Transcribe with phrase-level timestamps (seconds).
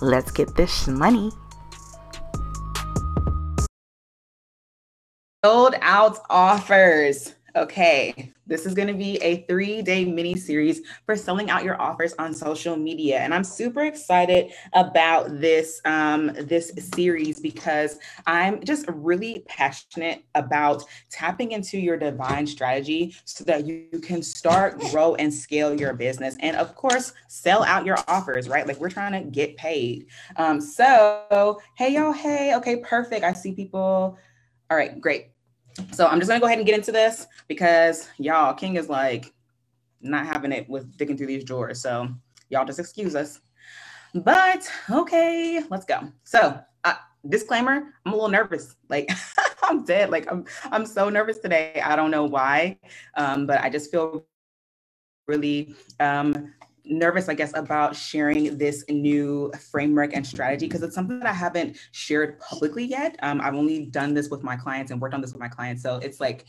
[0.00, 1.30] Let's get this money.
[5.44, 7.34] Sold out offers.
[7.56, 11.80] Okay, this is going to be a three day mini series for selling out your
[11.80, 18.62] offers on social media, and I'm super excited about this um, this series because I'm
[18.62, 25.14] just really passionate about tapping into your divine strategy so that you can start, grow,
[25.14, 28.50] and scale your business, and of course, sell out your offers.
[28.50, 30.08] Right, like we're trying to get paid.
[30.36, 33.24] Um, so, hey y'all, hey, okay, perfect.
[33.24, 34.18] I see people.
[34.68, 35.28] All right, great.
[35.92, 39.32] So I'm just gonna go ahead and get into this because y'all, King is like
[40.00, 41.80] not having it with digging through these drawers.
[41.80, 42.08] So
[42.48, 43.40] y'all just excuse us.
[44.14, 46.00] But okay, let's go.
[46.24, 46.94] So uh,
[47.28, 48.76] disclaimer, I'm a little nervous.
[48.88, 49.10] Like
[49.62, 50.10] I'm dead.
[50.10, 51.80] Like I'm I'm so nervous today.
[51.84, 52.78] I don't know why.
[53.16, 54.24] Um, but I just feel
[55.26, 56.52] really um
[56.86, 61.32] nervous, I guess, about sharing this new framework and strategy because it's something that I
[61.32, 63.16] haven't shared publicly yet.
[63.22, 65.82] Um, I've only done this with my clients and worked on this with my clients.
[65.82, 66.44] So it's like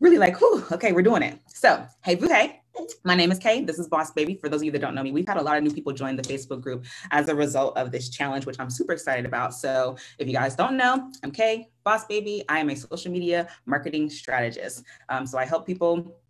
[0.00, 1.38] really like, whew, okay, we're doing it.
[1.48, 2.60] So, hey, boo, hey.
[3.02, 3.64] My name is Kay.
[3.64, 4.36] This is Boss Baby.
[4.36, 5.92] For those of you that don't know me, we've had a lot of new people
[5.92, 9.52] join the Facebook group as a result of this challenge, which I'm super excited about.
[9.52, 12.44] So, if you guys don't know, I'm Kay, Boss Baby.
[12.48, 14.84] I am a social media marketing strategist.
[15.08, 16.20] Um, so, I help people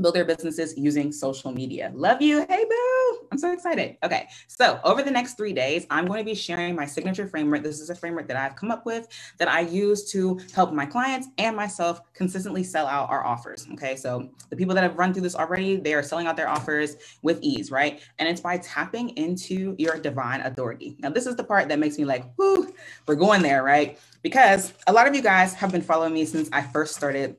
[0.00, 1.90] build their businesses using social media.
[1.94, 2.46] Love you.
[2.48, 3.26] Hey, boo.
[3.30, 3.96] I'm so excited.
[4.02, 4.28] Okay.
[4.46, 7.62] So, over the next three days, I'm going to be sharing my signature framework.
[7.62, 10.86] This is a framework that I've come up with that I use to help my
[10.86, 13.66] clients and myself consistently sell out our offers.
[13.74, 13.96] Okay.
[13.96, 16.96] So, the people that have run through this already, they are selling out their offers
[17.22, 18.00] with ease, right?
[18.18, 20.96] And it's by tapping into your divine authority.
[21.00, 22.72] Now, this is the part that makes me like, whoo,
[23.06, 23.98] we're going there, right?
[24.22, 27.36] Because a lot of you guys have been following me since I first started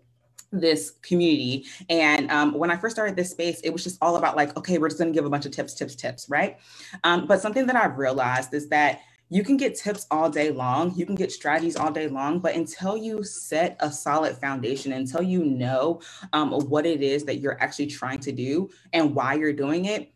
[0.51, 1.65] this community.
[1.89, 4.77] And um, when I first started this space, it was just all about like, okay,
[4.77, 6.57] we're just going to give a bunch of tips, tips, tips, right?
[7.03, 9.01] Um, but something that I've realized is that
[9.31, 12.55] you can get tips all day long, you can get strategies all day long, but
[12.55, 16.01] until you set a solid foundation, until you know
[16.33, 20.11] um, what it is that you're actually trying to do and why you're doing it,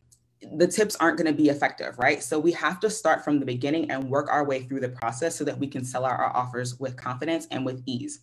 [0.57, 2.21] the tips aren't going to be effective, right?
[2.23, 5.35] So we have to start from the beginning and work our way through the process
[5.35, 8.21] so that we can sell our, our offers with confidence and with ease.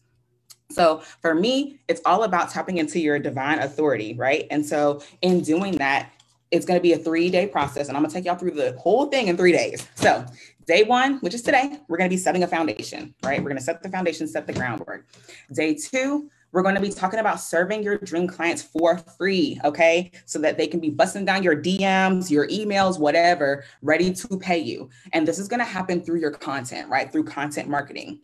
[0.71, 4.47] So for me, it's all about tapping into your divine authority, right?
[4.51, 6.11] And so in doing that,
[6.51, 7.89] it's going to be a three day process.
[7.89, 9.87] And I'm going to take y'all through the whole thing in three days.
[9.95, 10.25] So,
[10.67, 13.39] day one, which is today, we're going to be setting a foundation, right?
[13.39, 15.07] We're going to set the foundation, set the groundwork.
[15.53, 20.11] Day two, we're going to be talking about serving your dream clients for free, okay?
[20.27, 24.59] So that they can be busting down your DMs, your emails, whatever, ready to pay
[24.59, 24.91] you.
[25.13, 27.11] And this is going to happen through your content, right?
[27.11, 28.21] Through content marketing.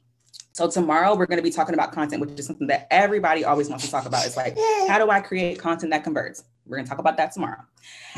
[0.56, 3.68] So tomorrow we're going to be talking about content, which is something that everybody always
[3.68, 4.24] wants to talk about.
[4.24, 4.56] It's like,
[4.88, 6.44] how do I create content that converts?
[6.64, 7.60] We're going to talk about that tomorrow.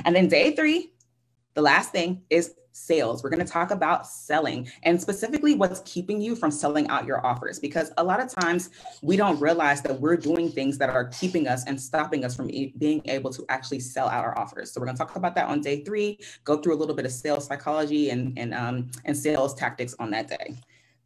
[0.04, 0.92] And then day three,
[1.54, 3.24] the last thing is sales.
[3.24, 7.26] We're going to talk about selling and specifically what's keeping you from selling out your
[7.26, 8.70] offers because a lot of times
[9.02, 12.46] we don't realize that we're doing things that are keeping us and stopping us from
[12.46, 14.70] being able to actually sell out our offers.
[14.70, 17.04] So we're going to talk about that on day 3, go through a little bit
[17.04, 20.54] of sales psychology and and um and sales tactics on that day.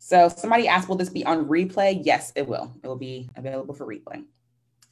[0.05, 2.01] So somebody asked, will this be on replay?
[2.03, 2.75] Yes, it will.
[2.83, 4.25] It will be available for replay.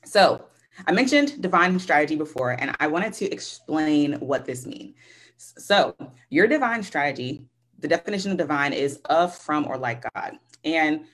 [0.04, 0.44] So
[0.86, 4.94] I mentioned divine strategy before, and I wanted to explain what this means.
[5.36, 5.96] So
[6.28, 7.44] your divine strategy,
[7.80, 10.38] the definition of divine is of, from, or like God.
[10.64, 11.06] And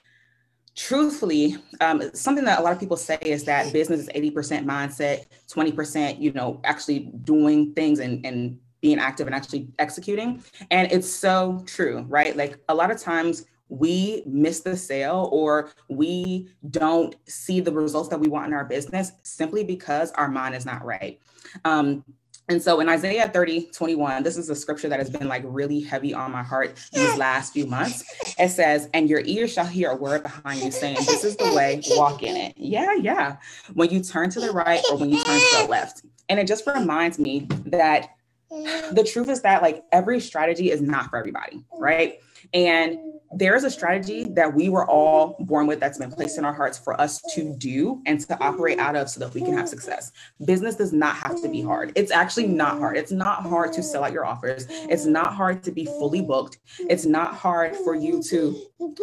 [0.75, 5.25] truthfully, um, something that a lot of people say is that business is 80% mindset,
[5.50, 10.44] 20%, you know, actually doing things and, and being active and actually executing.
[10.70, 12.37] And it's so true, right?
[12.37, 18.08] Like a lot of times we miss the sale or we don't see the results
[18.08, 21.20] that we want in our business simply because our mind is not right.
[21.64, 22.04] Um,
[22.48, 25.80] and so in Isaiah 30, 21, this is a scripture that has been like really
[25.80, 28.04] heavy on my heart these last few months.
[28.38, 31.52] It says, And your ears shall hear a word behind you saying, This is the
[31.52, 32.54] way, walk in it.
[32.56, 33.38] Yeah, yeah.
[33.74, 36.02] When you turn to the right or when you turn to the left.
[36.28, 38.10] And it just reminds me that
[38.48, 42.20] the truth is that like every strategy is not for everybody, right?
[42.54, 42.98] And
[43.37, 46.79] there's a strategy that we were all born with that's been placed in our hearts
[46.79, 50.11] for us to do and to operate out of so that we can have success.
[50.47, 51.93] Business does not have to be hard.
[51.97, 52.97] It's actually not hard.
[52.97, 54.67] It's not hard to sell out your offers.
[54.71, 56.59] It's not hard to be fully booked.
[56.79, 58.59] It's not hard for you to,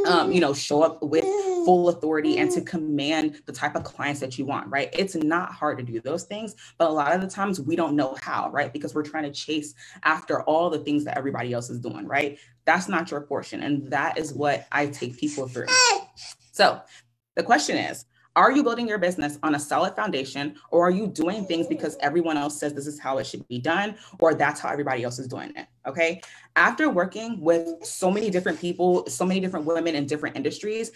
[0.08, 1.24] um, you know, show up with
[1.66, 4.90] full authority and to command the type of clients that you want, right?
[4.94, 7.96] It's not hard to do those things, but a lot of the times we don't
[7.96, 8.74] know how, right?
[8.74, 12.40] Because we're trying to chase after all the things that everybody else is doing, right?
[12.66, 13.62] That's not your portion.
[13.62, 15.68] And that is what I take people through.
[16.52, 16.82] So
[17.36, 18.06] the question is,
[18.36, 21.96] are you building your business on a solid foundation or are you doing things because
[22.00, 25.20] everyone else says this is how it should be done or that's how everybody else
[25.20, 25.68] is doing it?
[25.86, 26.20] Okay.
[26.56, 30.92] After working with so many different people, so many different women in different industries,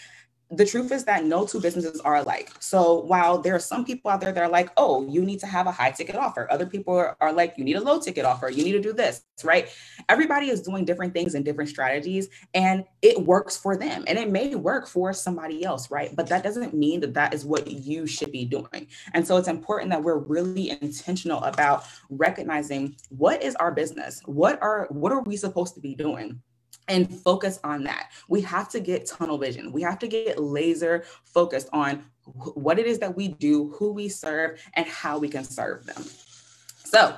[0.49, 2.51] the truth is that no two businesses are alike.
[2.59, 5.47] So while there are some people out there that are like, oh, you need to
[5.47, 8.23] have a high ticket offer, other people are, are, like, you need a low ticket
[8.23, 9.69] offer, you need to do this, right?
[10.07, 14.05] Everybody is doing different things and different strategies, and it works for them.
[14.07, 16.15] And it may work for somebody else, right?
[16.15, 18.87] But that doesn't mean that that is what you should be doing.
[19.13, 24.21] And so it's important that we're really intentional about recognizing what is our business?
[24.25, 26.41] What are what are we supposed to be doing?
[26.87, 28.11] And focus on that.
[28.27, 29.71] We have to get tunnel vision.
[29.71, 34.09] We have to get laser focused on what it is that we do, who we
[34.09, 36.03] serve, and how we can serve them.
[36.83, 37.17] So,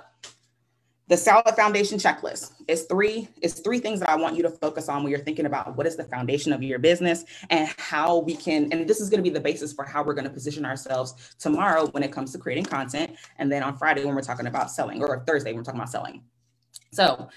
[1.10, 4.88] the solid foundation checklist is three is three things that I want you to focus
[4.90, 8.36] on when you're thinking about what is the foundation of your business and how we
[8.36, 10.66] can and this is going to be the basis for how we're going to position
[10.66, 14.46] ourselves tomorrow when it comes to creating content and then on Friday when we're talking
[14.46, 16.22] about selling or Thursday when we're talking about selling.
[16.92, 17.28] So,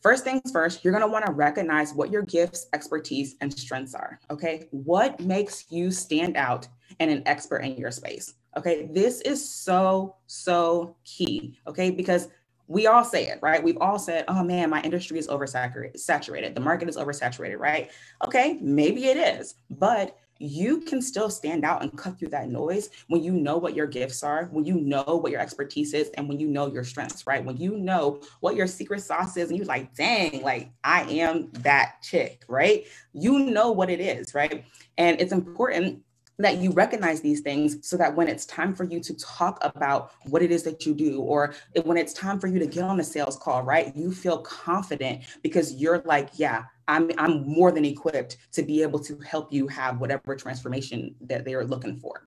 [0.00, 3.94] First things first, you're going to want to recognize what your gifts, expertise, and strengths
[3.94, 4.20] are.
[4.30, 4.68] Okay.
[4.70, 6.68] What makes you stand out
[7.00, 8.34] and an expert in your space?
[8.56, 8.88] Okay.
[8.92, 11.58] This is so, so key.
[11.66, 11.90] Okay.
[11.90, 12.28] Because
[12.68, 13.62] we all say it, right?
[13.62, 16.54] We've all said, oh man, my industry is oversaturated, saturated.
[16.54, 17.90] The market is oversaturated, right?
[18.24, 22.90] Okay, maybe it is, but you can still stand out and cut through that noise
[23.08, 26.28] when you know what your gifts are, when you know what your expertise is, and
[26.28, 27.44] when you know your strengths, right?
[27.44, 31.50] When you know what your secret sauce is, and you're like, dang, like I am
[31.60, 32.86] that chick, right?
[33.12, 34.64] You know what it is, right?
[34.96, 36.02] And it's important
[36.40, 40.12] that you recognize these things so that when it's time for you to talk about
[40.26, 41.52] what it is that you do, or
[41.82, 43.94] when it's time for you to get on a sales call, right?
[43.96, 48.98] You feel confident because you're like, yeah, I'm, I'm more than equipped to be able
[49.00, 52.26] to help you have whatever transformation that they are looking for.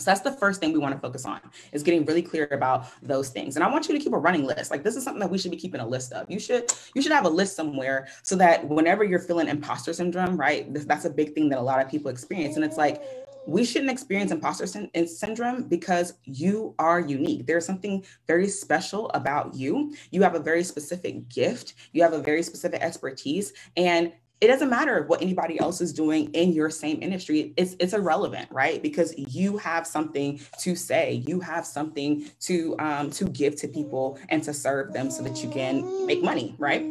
[0.00, 1.40] So that's the first thing we want to focus on
[1.72, 3.56] is getting really clear about those things.
[3.56, 4.70] And I want you to keep a running list.
[4.70, 6.30] Like this is something that we should be keeping a list of.
[6.30, 10.36] You should you should have a list somewhere so that whenever you're feeling imposter syndrome,
[10.36, 10.72] right?
[10.72, 12.54] That's a big thing that a lot of people experience.
[12.54, 13.02] And it's like,
[13.46, 17.46] we shouldn't experience imposter syndrome because you are unique.
[17.46, 19.94] There's something very special about you.
[20.10, 24.70] You have a very specific gift, you have a very specific expertise, and it doesn't
[24.70, 27.52] matter what anybody else is doing in your same industry.
[27.56, 28.80] It's it's irrelevant right?
[28.82, 31.24] Because you have something to say.
[31.26, 35.42] You have something to um, to give to people and to serve them so that
[35.42, 36.82] you can make money right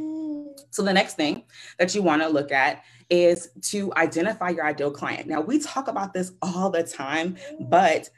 [0.71, 1.43] so the next thing
[1.79, 5.27] that you want to look at is to identify your ideal client.
[5.27, 8.09] Now, we talk about this all the time, but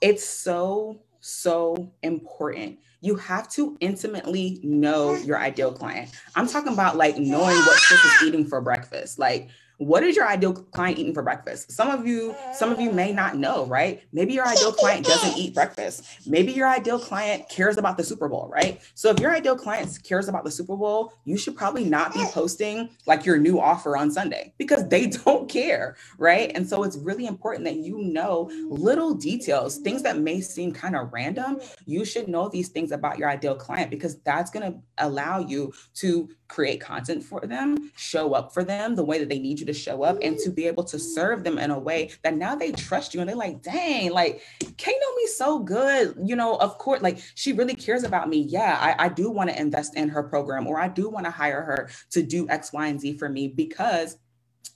[0.00, 2.78] it's so, so important.
[3.00, 6.10] You have to intimately know your ideal client.
[6.34, 9.18] I'm talking about like knowing what Chris is eating for breakfast.
[9.18, 9.48] Like,
[9.78, 11.72] what is your ideal client eating for breakfast?
[11.72, 14.02] Some of you some of you may not know right?
[14.12, 16.04] Maybe your ideal client doesn't eat breakfast.
[16.26, 18.80] Maybe your ideal client cares about the super bowl right?
[18.94, 22.24] So if your ideal client cares about the super bowl you should probably not be
[22.32, 26.50] posting like your new offer on sunday because they don't care right?
[26.54, 30.96] And so it's really important that you know little details things that may seem kind
[30.96, 31.60] of random.
[31.86, 35.72] You should know these things about your ideal client because that's going to allow you
[35.94, 39.66] to create content for them show up for them the way that they need you
[39.68, 42.56] to show up and to be able to serve them in a way that now
[42.56, 44.42] they trust you and they're like, dang, like
[44.76, 46.16] Kay know me so good.
[46.22, 48.40] You know, of course, like she really cares about me.
[48.40, 51.30] Yeah, I, I do want to invest in her program or I do want to
[51.30, 54.18] hire her to do X, Y, and Z for me because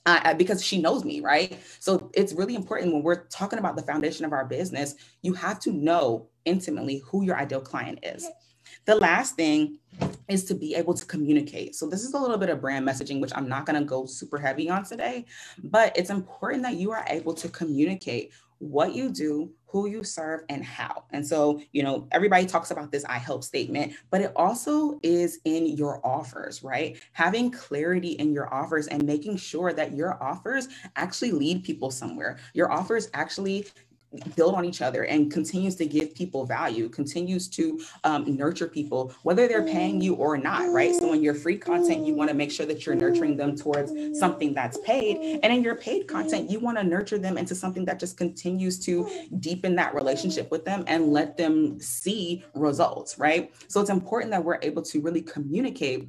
[0.07, 1.59] uh, because she knows me, right?
[1.79, 5.61] So it's really important when we're talking about the foundation of our business, you have
[5.61, 8.29] to know intimately who your ideal client is.
[8.85, 9.79] The last thing
[10.29, 11.75] is to be able to communicate.
[11.75, 14.07] So this is a little bit of brand messaging, which I'm not going to go
[14.07, 15.27] super heavy on today,
[15.63, 20.43] but it's important that you are able to communicate what you do, who you serve,
[20.49, 21.03] and how.
[21.11, 25.41] And so, you know, everybody talks about this I help statement, but it also is
[25.45, 26.97] in your offers, right?
[27.13, 32.39] Having clarity in your offers and making sure that your offers actually lead people somewhere.
[32.55, 33.67] Your offers actually
[34.37, 39.15] build on each other and continues to give people value, continues to um, nurture people,
[39.23, 40.95] whether they're paying you or not, right?
[40.95, 43.93] So in your free content, you want to make sure that you're nurturing them towards
[44.19, 45.41] something that's paid.
[45.43, 48.79] And in your paid content, you want to nurture them into something that just continues
[48.87, 49.09] to
[49.41, 53.53] deepen that relationship with them and let them see results, right?
[53.69, 56.09] So it's important that we're able to really communicate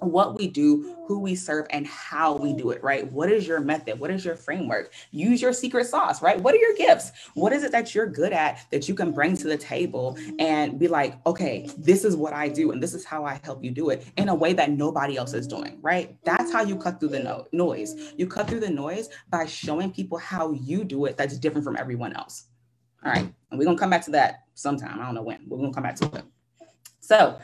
[0.00, 3.10] what we do, who we serve, and how we do it, right?
[3.10, 3.98] What is your method?
[3.98, 4.92] What is your framework?
[5.10, 6.40] Use your secret sauce, right?
[6.40, 7.12] What are your gifts?
[7.34, 10.78] What is it that you're good at that you can bring to the table and
[10.78, 13.70] be like, okay, this is what I do, and this is how I help you
[13.70, 16.16] do it in a way that nobody else is doing, right?
[16.24, 18.12] That's how you cut through the no- noise.
[18.16, 21.76] You cut through the noise by showing people how you do it that's different from
[21.76, 22.44] everyone else.
[23.04, 23.32] All right.
[23.50, 25.00] And we're going to come back to that sometime.
[25.00, 25.40] I don't know when.
[25.46, 26.24] We're going to come back to it.
[27.00, 27.40] So,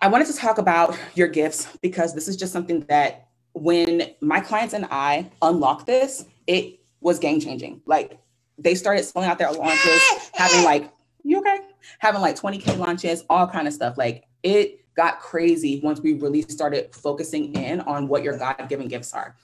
[0.00, 4.38] I wanted to talk about your gifts because this is just something that when my
[4.38, 7.80] clients and I unlocked this, it was game changing.
[7.84, 8.16] Like
[8.58, 10.00] they started selling out their launches,
[10.34, 10.92] having like,
[11.24, 11.58] you okay?
[11.98, 13.98] Having like 20K launches, all kind of stuff.
[13.98, 19.12] Like it got crazy once we really started focusing in on what your God-given gifts
[19.12, 19.36] are.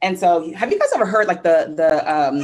[0.00, 2.42] And so, have you guys ever heard like the the um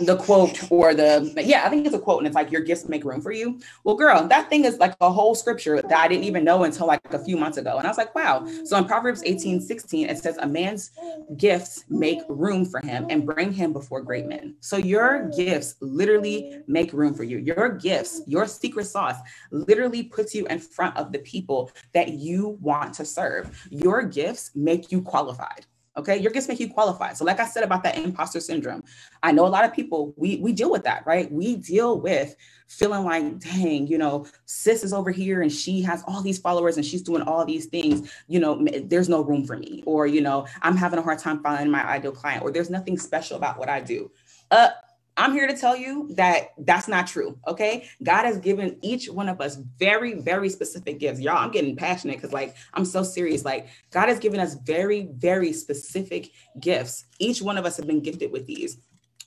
[0.00, 2.88] the quote or the yeah, I think it's a quote, and it's like your gifts
[2.88, 3.60] make room for you.
[3.84, 6.86] Well, girl, that thing is like a whole scripture that I didn't even know until
[6.86, 8.46] like a few months ago, and I was like, wow.
[8.64, 10.90] So in Proverbs 18, 16, it says, "A man's
[11.36, 16.58] gifts make room for him and bring him before great men." So your gifts literally
[16.66, 17.38] make room for you.
[17.38, 19.16] Your gifts, your secret sauce,
[19.50, 23.66] literally puts you in front of the people that you want to serve.
[23.70, 25.66] Your gifts make you qualified.
[25.96, 27.16] Okay, your gifts make you qualified.
[27.16, 28.82] So, like I said about that imposter syndrome,
[29.22, 31.30] I know a lot of people we we deal with that, right?
[31.30, 32.34] We deal with
[32.66, 36.76] feeling like, dang, you know, sis is over here and she has all these followers
[36.76, 38.10] and she's doing all these things.
[38.26, 41.40] You know, there's no room for me, or you know, I'm having a hard time
[41.42, 44.10] finding my ideal client, or there's nothing special about what I do.
[44.50, 44.70] Uh,
[45.16, 47.38] I'm here to tell you that that's not true.
[47.46, 47.88] Okay.
[48.02, 51.20] God has given each one of us very, very specific gifts.
[51.20, 53.44] Y'all, I'm getting passionate because, like, I'm so serious.
[53.44, 57.04] Like, God has given us very, very specific gifts.
[57.20, 58.78] Each one of us have been gifted with these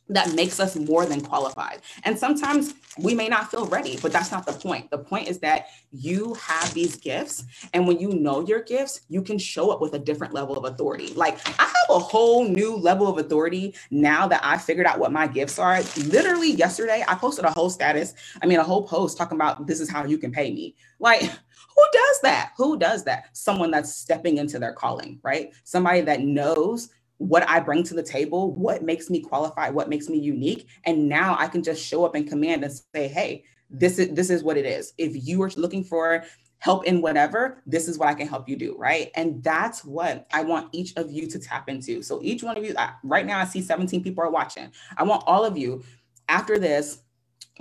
[0.09, 1.81] that makes us more than qualified.
[2.03, 4.89] And sometimes we may not feel ready, but that's not the point.
[4.89, 7.43] The point is that you have these gifts.
[7.73, 10.65] And when you know your gifts, you can show up with a different level of
[10.65, 11.13] authority.
[11.13, 15.11] Like I have a whole new level of authority now that I figured out what
[15.11, 15.81] my gifts are.
[16.05, 19.79] Literally yesterday, I posted a whole status, I mean, a whole post talking about this
[19.79, 20.75] is how you can pay me.
[20.99, 22.53] Like, who does that?
[22.57, 23.29] Who does that?
[23.33, 25.53] Someone that's stepping into their calling, right?
[25.63, 30.09] Somebody that knows what I bring to the table, what makes me qualified, what makes
[30.09, 30.67] me unique.
[30.85, 34.29] And now I can just show up and command and say, hey, this is this
[34.29, 34.93] is what it is.
[34.97, 36.23] If you are looking for
[36.59, 39.11] help in whatever, this is what I can help you do, right?
[39.15, 42.01] And that's what I want each of you to tap into.
[42.01, 44.71] So each one of you, right now I see 17 people are watching.
[44.95, 45.83] I want all of you
[46.29, 47.01] after this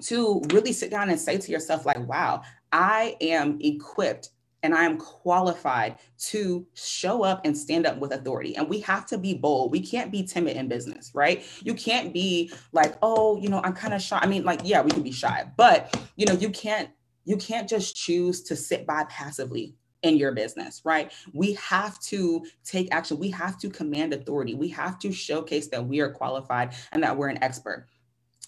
[0.02, 4.30] to really sit down and say to yourself like, wow, I am equipped
[4.62, 8.56] and I am qualified to show up and stand up with authority.
[8.56, 9.70] And we have to be bold.
[9.70, 11.44] We can't be timid in business, right?
[11.62, 14.18] You can't be like, oh, you know, I'm kind of shy.
[14.20, 16.90] I mean, like, yeah, we can be shy, but you know, you can't
[17.24, 21.12] you can't just choose to sit by passively in your business, right?
[21.34, 23.18] We have to take action.
[23.18, 24.54] We have to command authority.
[24.54, 27.88] We have to showcase that we are qualified and that we're an expert.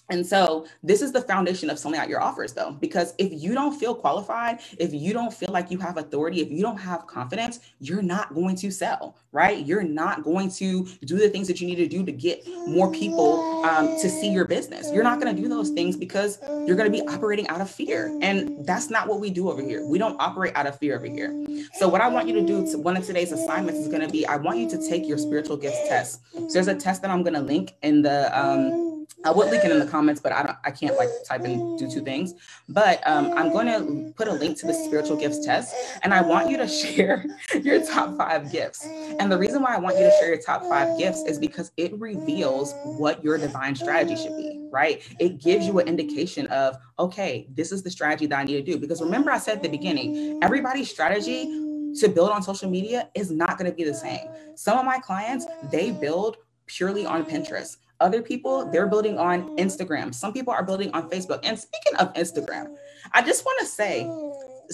[0.09, 3.53] And so this is the foundation of selling out your offers though, because if you
[3.53, 7.07] don't feel qualified, if you don't feel like you have authority, if you don't have
[7.07, 9.65] confidence, you're not going to sell, right?
[9.65, 12.91] You're not going to do the things that you need to do to get more
[12.91, 14.91] people um, to see your business.
[14.91, 17.69] You're not going to do those things because you're going to be operating out of
[17.69, 18.17] fear.
[18.21, 19.85] And that's not what we do over here.
[19.85, 21.33] We don't operate out of fear over here.
[21.73, 24.09] So what I want you to do, to, one of today's assignments is going to
[24.09, 26.21] be, I want you to take your spiritual gifts test.
[26.33, 28.88] So there's a test that I'm going to link in the, um,
[29.25, 31.77] I would link it in the comments, but I don't, I can't like type and
[31.79, 32.33] do two things.
[32.69, 36.21] But um, I'm going to put a link to the spiritual gifts test, and I
[36.21, 37.25] want you to share
[37.61, 38.87] your top five gifts.
[39.19, 41.71] And the reason why I want you to share your top five gifts is because
[41.77, 45.03] it reveals what your divine strategy should be, right?
[45.19, 48.73] It gives you an indication of, okay, this is the strategy that I need to
[48.73, 48.79] do.
[48.79, 51.45] Because remember, I said at the beginning, everybody's strategy
[51.99, 54.27] to build on social media is not going to be the same.
[54.55, 57.77] Some of my clients, they build purely on Pinterest.
[57.99, 59.55] Other people, they're building on mm-hmm.
[59.55, 60.13] Instagram.
[60.13, 61.39] Some people are building on Facebook.
[61.43, 62.75] And speaking of Instagram,
[63.11, 64.09] I just want to say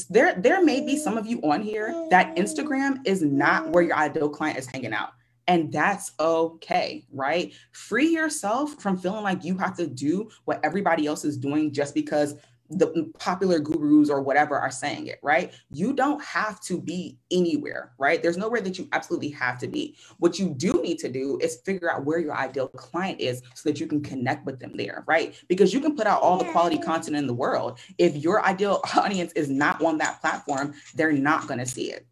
[0.09, 3.95] there, there may be some of you on here that Instagram is not where your
[3.95, 5.11] ideal client is hanging out.
[5.47, 7.53] And that's okay, right?
[7.71, 11.93] Free yourself from feeling like you have to do what everybody else is doing just
[11.93, 12.35] because
[12.69, 15.53] the popular gurus or whatever are saying it, right?
[15.69, 18.21] You don't have to be anywhere, right?
[18.21, 19.97] There's nowhere that you absolutely have to be.
[20.17, 23.69] What you do need to do is figure out where your ideal client is so
[23.69, 25.35] that you can connect with them there, right?
[25.47, 27.79] Because you can put out all the quality content in the world.
[27.97, 32.07] If your ideal audience is not on that platform, they're not going to see it.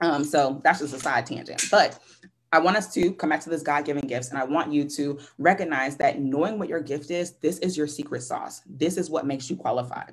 [0.00, 1.64] Um, so that's just a side tangent.
[1.70, 1.98] But
[2.54, 4.88] I want us to come back to this God given gifts, and I want you
[4.90, 8.62] to recognize that knowing what your gift is, this is your secret sauce.
[8.64, 10.12] This is what makes you qualified.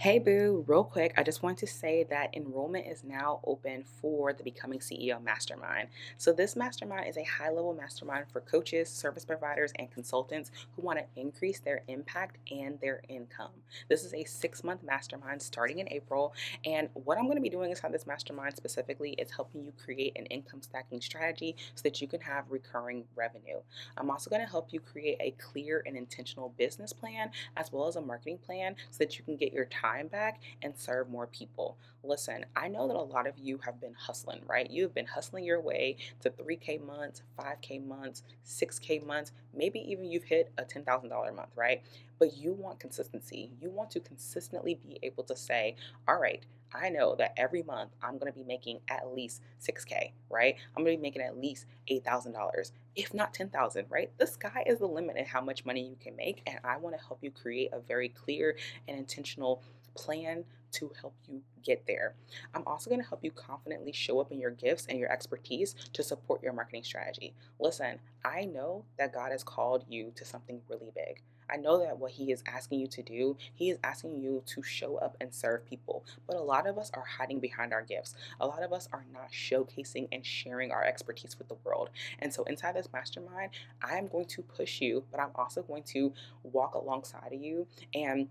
[0.00, 4.32] Hey Boo, real quick, I just want to say that enrollment is now open for
[4.32, 5.88] the Becoming CEO Mastermind.
[6.16, 10.82] So, this mastermind is a high level mastermind for coaches, service providers, and consultants who
[10.82, 13.50] want to increase their impact and their income.
[13.88, 16.32] This is a six month mastermind starting in April.
[16.64, 20.12] And what I'm going to be doing inside this mastermind specifically is helping you create
[20.14, 23.58] an income stacking strategy so that you can have recurring revenue.
[23.96, 27.88] I'm also going to help you create a clear and intentional business plan as well
[27.88, 31.08] as a marketing plan so that you can get your time time back and serve
[31.08, 31.78] more people.
[32.02, 34.70] Listen, I know that a lot of you have been hustling, right?
[34.70, 40.24] You've been hustling your way to 3K months, 5K months, 6K months, maybe even you've
[40.24, 41.82] hit a $10,000 month, right?
[42.18, 43.52] But you want consistency.
[43.60, 45.76] You want to consistently be able to say,
[46.06, 50.12] all right, I know that every month I'm going to be making at least 6K,
[50.28, 50.56] right?
[50.76, 54.10] I'm going to be making at least $8,000, if not 10,000, right?
[54.18, 56.42] The sky is the limit in how much money you can make.
[56.46, 59.62] And I want to help you create a very clear and intentional
[59.98, 62.14] plan to help you get there.
[62.54, 65.74] I'm also going to help you confidently show up in your gifts and your expertise
[65.92, 67.34] to support your marketing strategy.
[67.58, 71.22] Listen, I know that God has called you to something really big.
[71.50, 74.62] I know that what He is asking you to do, He is asking you to
[74.62, 76.04] show up and serve people.
[76.26, 78.14] But a lot of us are hiding behind our gifts.
[78.38, 81.88] A lot of us are not showcasing and sharing our expertise with the world.
[82.18, 83.52] And so, inside this mastermind,
[83.82, 86.12] I am going to push you, but I'm also going to
[86.42, 88.28] walk alongside of you and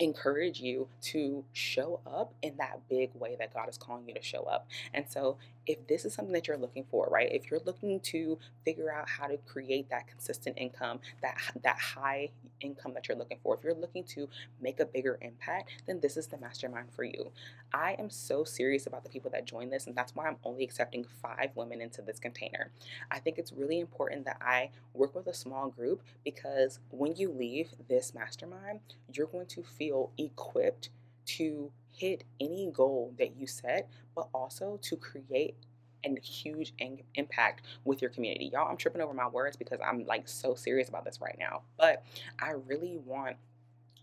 [0.00, 4.22] encourage you to show up in that big way that God is calling you to
[4.22, 4.68] show up.
[4.94, 7.30] And so, if this is something that you're looking for, right?
[7.32, 12.30] If you're looking to figure out how to create that consistent income, that that high
[12.60, 14.28] income that you're looking for, if you're looking to
[14.60, 17.30] make a bigger impact, then this is the mastermind for you.
[17.72, 20.64] I am so serious about the people that join this, and that's why I'm only
[20.64, 22.70] accepting five women into this container.
[23.10, 27.30] I think it's really important that I work with a small group because when you
[27.30, 28.80] leave this mastermind,
[29.12, 30.90] you're going to feel equipped
[31.26, 35.56] to hit any goal that you set, but also to create
[36.04, 36.72] a huge
[37.14, 38.50] impact with your community.
[38.52, 41.62] Y'all, I'm tripping over my words because I'm like so serious about this right now.
[41.78, 42.04] But
[42.38, 43.36] I really want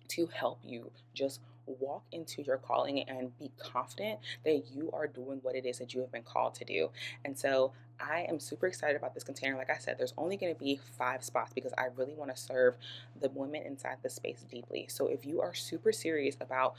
[0.10, 5.40] to help you just walk into your calling and be confident that you are doing
[5.42, 6.90] what it is that you have been called to do.
[7.26, 9.56] And so I am super excited about this container.
[9.56, 12.42] Like I said, there's only going to be five spots because I really want to
[12.42, 12.76] serve
[13.20, 14.86] the women inside the space deeply.
[14.90, 16.76] So if you are super serious about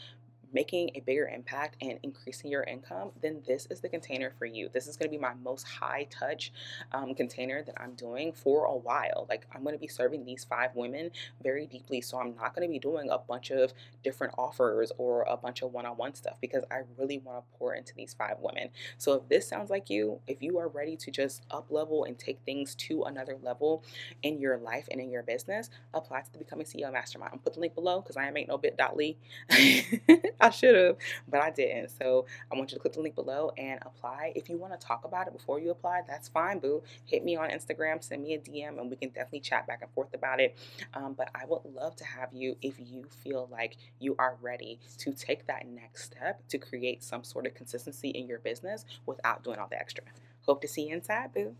[0.53, 4.69] making a bigger impact and increasing your income, then this is the container for you.
[4.73, 6.53] This is going to be my most high touch
[6.93, 9.27] um, container that I'm doing for a while.
[9.29, 11.11] Like, I'm going to be serving these five women
[11.43, 12.01] very deeply.
[12.01, 15.63] So, I'm not going to be doing a bunch of different offers or a bunch
[15.63, 18.71] of one on one stuff because I really want to pour into these five women.
[18.97, 22.19] So, if this sounds like you, if you are ready to just up level and
[22.19, 23.85] take things to another level
[24.23, 27.33] in your life and in your business, apply to the Becoming CEO Mastermind.
[27.33, 29.17] I'll put the link below because I am ain't no bit.ly.
[30.41, 30.97] I should have,
[31.27, 31.91] but I didn't.
[31.91, 34.33] So I want you to click the link below and apply.
[34.37, 36.83] If you want to talk about it before you apply, that's fine, boo.
[37.07, 39.91] Hit me on Instagram, send me a DM, and we can definitely chat back and
[39.93, 40.57] forth about it.
[40.95, 44.79] Um, but I would love to have you if you feel like you are ready
[44.99, 49.43] to take that next step to create some sort of consistency in your business without
[49.43, 50.05] doing all the extra.
[50.43, 51.55] Hope to see you inside, boo.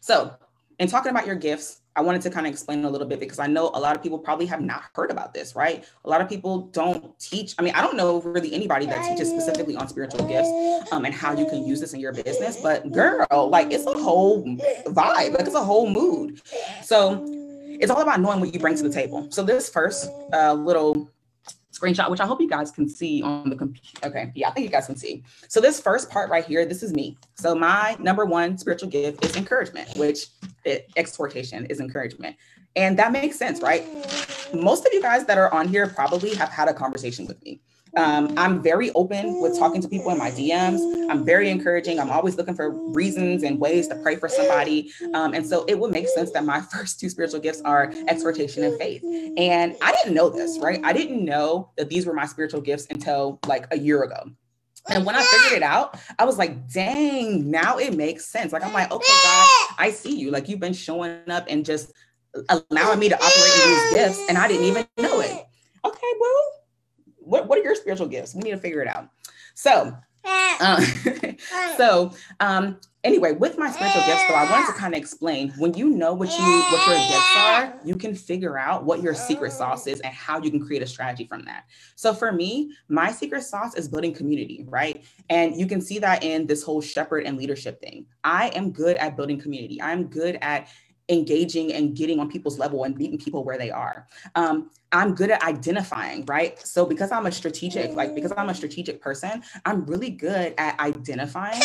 [0.00, 0.36] So,
[0.78, 3.38] in talking about your gifts, I wanted to kind of explain a little bit because
[3.38, 5.82] I know a lot of people probably have not heard about this, right?
[6.04, 7.54] A lot of people don't teach.
[7.58, 10.50] I mean, I don't know really anybody that teaches specifically on spiritual gifts
[10.92, 12.60] um, and how you can use this in your business.
[12.60, 16.42] But girl, like it's a whole vibe, like it's a whole mood.
[16.82, 17.24] So
[17.80, 19.28] it's all about knowing what you bring to the table.
[19.30, 21.10] So this first uh, little
[21.78, 24.06] screenshot, which I hope you guys can see on the computer.
[24.06, 25.22] Okay, yeah, I think you guys can see.
[25.48, 27.16] So this first part right here, this is me.
[27.34, 30.28] So my number one spiritual gift is encouragement, which
[30.64, 32.36] it, exhortation is encouragement.
[32.76, 33.86] And that makes sense, right?
[34.52, 37.60] Most of you guys that are on here probably have had a conversation with me.
[37.96, 41.10] Um, I'm very open with talking to people in my DMs.
[41.10, 41.98] I'm very encouraging.
[41.98, 44.92] I'm always looking for reasons and ways to pray for somebody.
[45.14, 48.64] Um, and so it would make sense that my first two spiritual gifts are exhortation
[48.64, 49.02] and faith.
[49.38, 50.80] And I didn't know this, right?
[50.84, 54.30] I didn't know that these were my spiritual gifts until like a year ago.
[54.88, 58.52] And when I figured it out, I was like, dang, now it makes sense.
[58.52, 60.30] Like, I'm like, okay, God, I see you.
[60.30, 61.92] Like, you've been showing up and just
[62.48, 65.44] allowing me to operate in these gifts, and I didn't even know it.
[65.84, 66.65] Okay, boo.
[67.26, 68.34] What, what are your spiritual gifts?
[68.34, 69.08] We need to figure it out.
[69.54, 70.80] So, uh,
[71.76, 75.74] so um, anyway, with my spiritual gifts, though, I wanted to kind of explain when
[75.74, 79.52] you know what you what your gifts are, you can figure out what your secret
[79.52, 81.64] sauce is and how you can create a strategy from that.
[81.94, 85.04] So for me, my secret sauce is building community, right?
[85.30, 88.06] And you can see that in this whole shepherd and leadership thing.
[88.24, 89.80] I am good at building community.
[89.80, 90.68] I'm good at
[91.08, 94.06] engaging and getting on people's level and meeting people where they are.
[94.34, 96.58] Um, I'm good at identifying, right?
[96.66, 100.78] So because I'm a strategic, like because I'm a strategic person, I'm really good at
[100.80, 101.60] identifying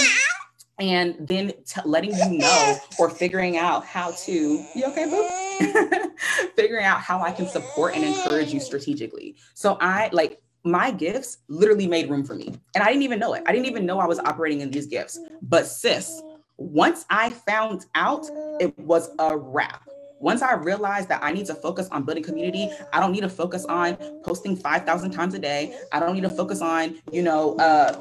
[0.80, 6.10] and then t- letting you know or figuring out how to you okay boo
[6.56, 11.40] figuring out how i can support and encourage you strategically so i like my gifts
[11.48, 14.00] literally made room for me and i didn't even know it i didn't even know
[14.00, 16.22] i was operating in these gifts but sis
[16.62, 18.26] once i found out
[18.60, 19.82] it was a wrap
[20.22, 23.30] once I realized that I need to focus on building community, I don't need to
[23.30, 25.76] focus on posting 5,000 times a day.
[25.92, 28.00] I don't need to focus on, you know, uh,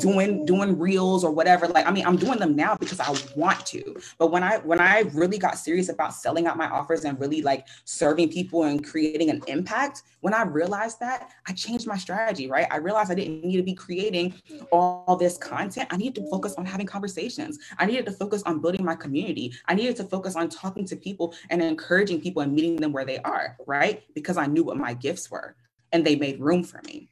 [0.00, 1.66] doing doing reels or whatever.
[1.68, 3.96] Like i mean i'm doing them now because i want to.
[4.18, 7.42] But when i when i really got serious about selling out my offers and really
[7.42, 12.48] like serving people and creating an impact when i realized that i changed my strategy
[12.48, 12.66] right?
[12.70, 14.34] I realized i didn't need to be creating
[14.72, 15.88] all this content.
[15.90, 17.58] I needed to focus on having conversations.
[17.78, 19.52] I needed to focus on building my community.
[19.66, 23.04] I needed to focus on talking to people and encouraging people and meeting them where
[23.04, 24.02] they are right?
[24.14, 25.56] Because i knew what my gifts were
[25.92, 27.09] and they made room for me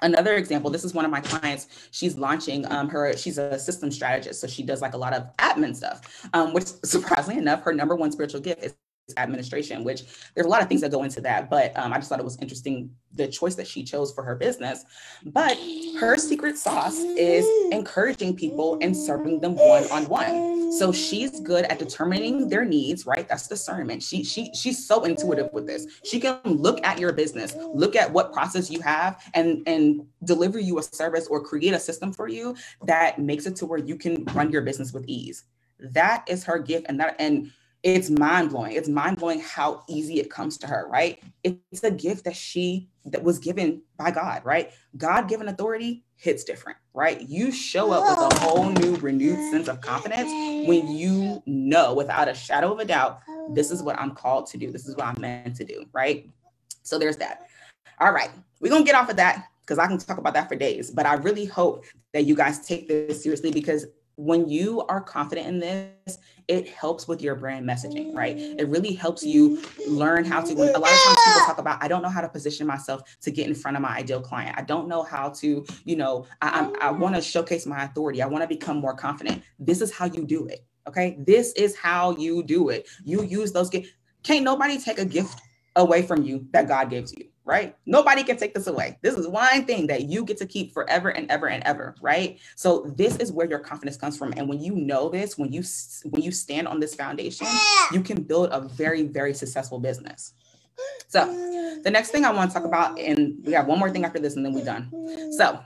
[0.00, 1.88] Another example, this is one of my clients.
[1.90, 4.40] She's launching um, her, she's a system strategist.
[4.40, 7.96] So she does like a lot of admin stuff, um, which surprisingly enough, her number
[7.96, 8.74] one spiritual gift is
[9.16, 10.02] administration, which
[10.34, 11.48] there's a lot of things that go into that.
[11.48, 14.34] But um, I just thought it was interesting the choice that she chose for her
[14.34, 14.84] business.
[15.24, 15.56] But
[15.98, 20.72] her secret sauce is encouraging people and serving them one on one.
[20.72, 23.26] So she's good at determining their needs, right?
[23.26, 24.02] That's discernment.
[24.02, 25.86] She she she's so intuitive with this.
[26.04, 30.58] She can look at your business, look at what process you have, and and deliver
[30.58, 33.96] you a service or create a system for you that makes it to where you
[33.96, 35.44] can run your business with ease.
[35.80, 37.50] That is her gift, and that and
[37.94, 38.72] it's mind blowing.
[38.72, 41.22] It's mind blowing how easy it comes to her, right?
[41.42, 44.72] It's a gift that she that was given by God, right?
[44.96, 47.20] God given authority hits different, right?
[47.22, 50.28] You show up with a whole new renewed sense of confidence
[50.68, 53.20] when you know without a shadow of a doubt,
[53.50, 54.70] this is what I'm called to do.
[54.70, 56.28] This is what I'm meant to do, right?
[56.82, 57.48] So there's that.
[58.00, 60.56] All right, we're gonna get off of that because I can talk about that for
[60.56, 60.90] days.
[60.90, 63.86] But I really hope that you guys take this seriously because
[64.18, 68.36] when you are confident in this, it helps with your brand messaging, right?
[68.36, 68.70] It mm-hmm.
[68.70, 70.52] really helps you learn how to.
[70.52, 73.30] a lot of times people talk about, I don't know how to position myself to
[73.30, 74.58] get in front of my ideal client.
[74.58, 78.20] I don't know how to, you know, I, I, I want to showcase my authority.
[78.20, 79.44] I want to become more confident.
[79.60, 80.66] This is how you do it.
[80.88, 81.16] Okay.
[81.20, 82.88] This is how you do it.
[83.04, 83.90] You use those gifts.
[84.24, 85.40] Can't nobody take a gift
[85.76, 87.74] away from you that God gives you right?
[87.86, 88.98] Nobody can take this away.
[89.00, 92.38] This is one thing that you get to keep forever and ever and ever, right?
[92.56, 94.34] So this is where your confidence comes from.
[94.36, 95.62] And when you know this, when you
[96.10, 97.46] when you stand on this foundation,
[97.90, 100.34] you can build a very very successful business.
[101.08, 101.24] So
[101.82, 104.18] the next thing I want to talk about, and we have one more thing after
[104.18, 104.90] this, and then we're done.
[105.32, 105.58] So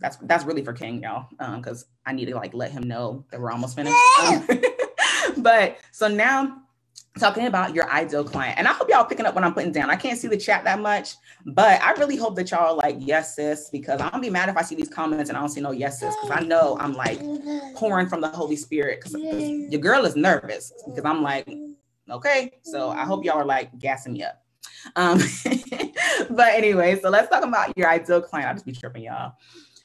[0.00, 3.24] that's that's really for King, y'all, because um, I need to like let him know
[3.30, 3.96] that we're almost finished.
[4.20, 4.48] Um,
[5.38, 6.63] but so now
[7.18, 8.58] talking about your ideal client.
[8.58, 9.88] And I hope y'all picking up what I'm putting down.
[9.88, 11.14] I can't see the chat that much,
[11.46, 14.56] but I really hope that y'all like, yes, sis, because I'm gonna be mad if
[14.56, 16.94] I see these comments and I don't see no yes, sis, because I know I'm
[16.94, 17.20] like
[17.76, 21.48] pouring from the Holy Spirit because your girl is nervous because I'm like,
[22.10, 22.52] okay.
[22.62, 24.42] So I hope y'all are like gassing me up.
[24.96, 25.18] Um,
[26.30, 28.48] but anyway, so let's talk about your ideal client.
[28.48, 29.34] I'll just be tripping y'all.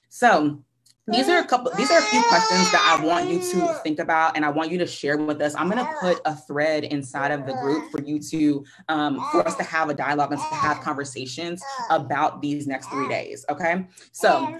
[0.10, 0.64] So
[1.12, 4.00] these are a couple these are a few questions that i want you to think
[4.00, 5.56] about and i want you to share with us.
[5.56, 9.48] I'm going to put a thread inside of the group for you to um, for
[9.48, 13.86] us to have a dialogue and to have conversations about these next three days okay?
[14.12, 14.60] So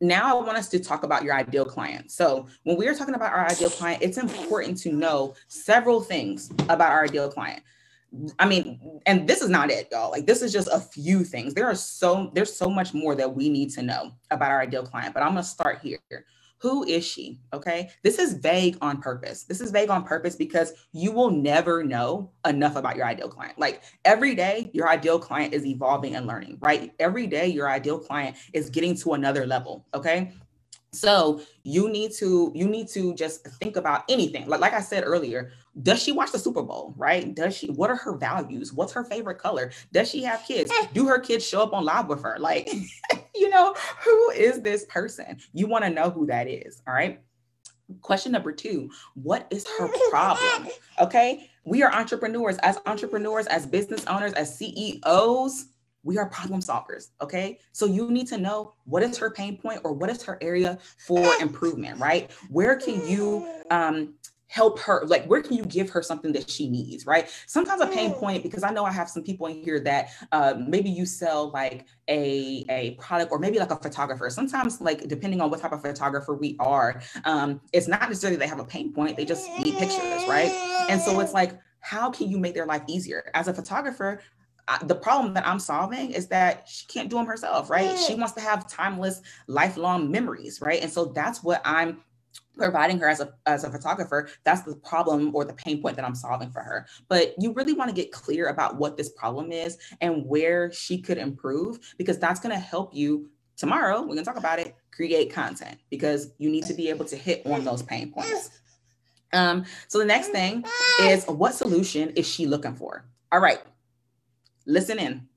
[0.00, 2.10] now I want us to talk about your ideal client.
[2.10, 6.50] So, when we are talking about our ideal client, it's important to know several things
[6.68, 7.62] about our ideal client.
[8.38, 10.10] I mean, and this is not it, y'all.
[10.10, 11.54] Like this is just a few things.
[11.54, 14.84] There are so there's so much more that we need to know about our ideal
[14.84, 15.98] client, but I'm gonna start here.
[16.58, 17.38] Who is she?
[17.52, 17.90] Okay.
[18.02, 19.44] This is vague on purpose.
[19.44, 23.58] This is vague on purpose because you will never know enough about your ideal client.
[23.58, 26.92] Like every day, your ideal client is evolving and learning, right?
[26.98, 29.86] Every day, your ideal client is getting to another level.
[29.94, 30.32] Okay
[30.92, 35.04] so you need to you need to just think about anything like, like i said
[35.04, 37.34] earlier does she watch the Super Bowl, right?
[37.34, 38.72] Does she, what are her values?
[38.72, 39.72] What's her favorite color?
[39.92, 40.72] Does she have kids?
[40.94, 42.36] Do her kids show up on live with her?
[42.38, 42.70] Like,
[43.34, 45.38] you know, who is this person?
[45.52, 46.82] You want to know who that is.
[46.86, 47.20] All right.
[48.00, 50.68] Question number two What is her problem?
[51.00, 51.50] Okay.
[51.64, 52.56] We are entrepreneurs.
[52.58, 55.66] As entrepreneurs, as business owners, as CEOs,
[56.02, 57.08] we are problem solvers.
[57.20, 57.58] Okay.
[57.72, 60.78] So you need to know what is her pain point or what is her area
[60.98, 62.30] for improvement, right?
[62.48, 64.14] Where can you um,
[64.48, 67.28] help her like where can you give her something that she needs right?
[67.46, 70.54] Sometimes a pain point because i know i have some people in here that uh,
[70.66, 74.30] maybe you sell like a a product or maybe like a photographer.
[74.30, 78.46] Sometimes like depending on what type of photographer we are um, it's not necessarily they
[78.46, 80.50] have a pain point they just need pictures right?
[80.88, 83.30] And so it's like how can you make their life easier?
[83.34, 84.20] As a photographer
[84.68, 87.96] I, the problem that I'm solving is that she can't do them herself, right?
[87.98, 90.82] She wants to have timeless, lifelong memories, right?
[90.82, 92.02] And so that's what I'm
[92.56, 96.04] providing her as a as a photographer that's the problem or the pain point that
[96.04, 96.86] i'm solving for her.
[97.08, 100.98] But you really want to get clear about what this problem is and where she
[101.00, 104.74] could improve because that's going to help you tomorrow we're going to talk about it
[104.90, 108.50] create content because you need to be able to hit on those pain points.
[109.32, 110.64] Um so the next thing
[111.00, 113.06] is what solution is she looking for?
[113.32, 113.60] All right
[114.66, 115.28] listen in.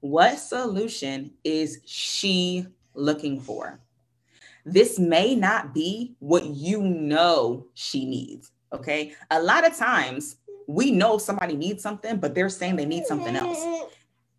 [0.00, 3.80] What solution is she looking for
[4.64, 8.50] this may not be what you know she needs.
[8.72, 9.14] Okay.
[9.30, 13.36] A lot of times we know somebody needs something, but they're saying they need something
[13.36, 13.64] else.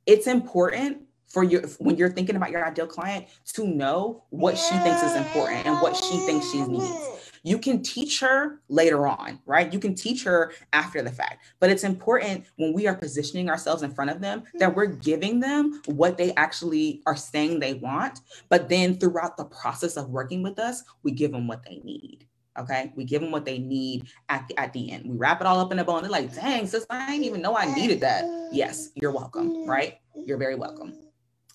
[0.06, 4.76] It's important for your when you're thinking about your ideal client to know what she
[4.78, 7.23] thinks is important and what she thinks she needs.
[7.44, 9.72] You can teach her later on, right?
[9.72, 11.46] You can teach her after the fact.
[11.60, 14.76] But it's important when we are positioning ourselves in front of them that hmm.
[14.76, 18.22] we're giving them what they actually are saying they want.
[18.50, 22.26] But then throughout the process of working with us, we give them what they need.
[22.58, 25.10] Okay, we give them what they need at the at the end.
[25.10, 27.26] We wrap it all up in a bow, and they're like, "Dang, sis, I didn't
[27.26, 29.68] even know I needed that." Yes, you're welcome.
[29.68, 29.98] Right?
[30.14, 30.94] You're very welcome.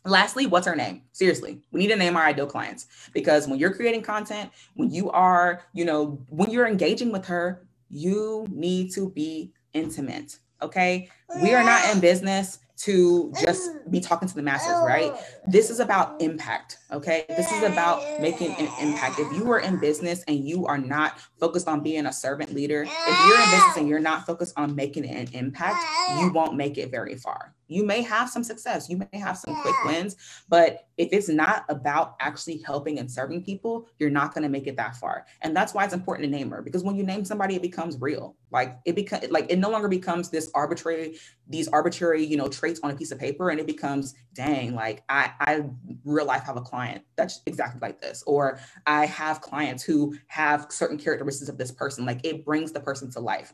[0.09, 1.03] Lastly, what's her name?
[1.13, 5.11] Seriously, we need to name our ideal clients because when you're creating content, when you
[5.11, 10.39] are, you know, when you're engaging with her, you need to be intimate.
[10.63, 11.09] Okay.
[11.43, 15.13] We are not in business to just be talking to the masses, right?
[15.47, 17.25] This is about impact, okay?
[17.29, 19.19] This is about making an impact.
[19.19, 22.83] If you are in business and you are not focused on being a servant leader,
[22.83, 25.85] if you're in business and you're not focused on making an impact,
[26.19, 27.53] you won't make it very far.
[27.69, 30.17] You may have some success, you may have some quick wins,
[30.49, 34.67] but if it's not about actually helping and serving people, you're not going to make
[34.67, 35.27] it that far.
[35.43, 38.01] And that's why it's important to name her because when you name somebody, it becomes
[38.01, 38.37] real.
[38.51, 42.81] Like it becomes like it no longer becomes this arbitrary, these arbitrary, you know, traits
[42.83, 45.65] on a piece of paper, and it becomes, dang, like I, I
[46.05, 50.67] real life have a client that's exactly like this, or I have clients who have
[50.71, 52.07] certain characteristics of this person.
[52.07, 53.53] Like it brings the person to life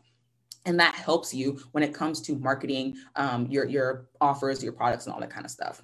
[0.66, 5.06] and that helps you when it comes to marketing um, your your offers your products
[5.06, 5.82] and all that kind of stuff.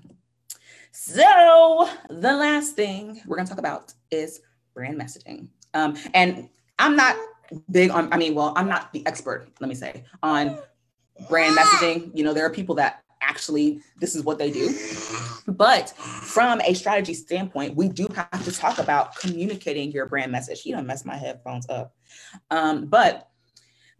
[0.93, 4.41] So the last thing we're going to talk about is
[4.75, 5.49] brand messaging.
[5.75, 7.15] Um, and i'm not
[7.71, 10.59] big on i mean well i'm not the expert let me say on
[11.29, 12.11] brand messaging.
[12.15, 14.75] You know there are people that actually this is what they do.
[15.47, 20.65] But from a strategy standpoint we do have to talk about communicating your brand message.
[20.65, 21.95] You don't mess my headphones up.
[22.51, 23.30] Um, but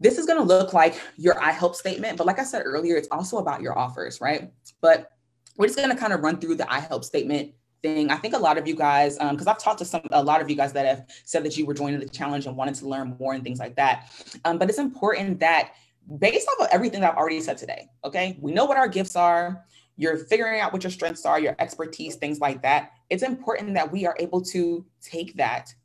[0.01, 2.97] this is going to look like your I help statement, but like I said earlier,
[2.97, 4.51] it's also about your offers, right?
[4.81, 5.11] But
[5.57, 8.09] we're just going to kind of run through the I help statement thing.
[8.09, 10.41] I think a lot of you guys, because um, I've talked to some, a lot
[10.41, 12.87] of you guys that have said that you were joining the challenge and wanted to
[12.87, 14.09] learn more and things like that.
[14.43, 15.73] Um, but it's important that
[16.17, 19.15] based off of everything that I've already said today, okay, we know what our gifts
[19.15, 19.63] are.
[19.97, 22.93] You're figuring out what your strengths are, your expertise, things like that.
[23.11, 25.75] It's important that we are able to take that